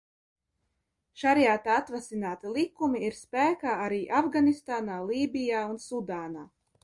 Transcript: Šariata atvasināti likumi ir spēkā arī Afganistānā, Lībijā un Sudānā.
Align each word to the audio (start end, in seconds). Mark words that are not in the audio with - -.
Šariata 1.23 1.75
atvasināti 1.81 2.53
likumi 2.55 3.03
ir 3.09 3.17
spēkā 3.19 3.77
arī 3.89 4.01
Afganistānā, 4.23 4.99
Lībijā 5.11 5.61
un 5.75 5.81
Sudānā. 5.87 6.49